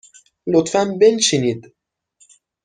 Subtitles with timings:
[0.47, 1.73] لطفاً بنشینید.